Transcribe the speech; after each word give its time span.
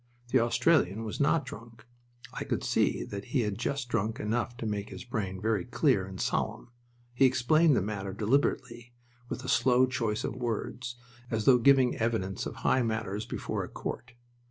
The 0.29 0.39
Australian 0.39 1.03
was 1.03 1.19
not 1.19 1.45
drunk. 1.45 1.85
I 2.33 2.43
could 2.43 2.63
see 2.63 3.03
that 3.03 3.25
he 3.25 3.41
had 3.41 3.59
just 3.59 3.87
drunk 3.87 4.19
enough 4.19 4.57
to 4.57 4.65
make 4.65 4.89
his 4.89 5.03
brain 5.03 5.39
very 5.39 5.63
clear 5.63 6.07
and 6.07 6.19
solemn. 6.19 6.71
He 7.13 7.25
explained 7.25 7.75
the 7.75 7.83
matter 7.83 8.11
deliberately, 8.11 8.93
with 9.29 9.43
a 9.43 9.47
slow 9.47 9.85
choice 9.85 10.23
of 10.23 10.33
words, 10.35 10.95
as 11.29 11.45
though 11.45 11.59
giving 11.59 11.95
evidence 11.97 12.47
of 12.47 12.55
high 12.65 12.81
matters 12.81 13.27
before 13.27 13.63
a 13.63 13.69
court. 13.69 14.13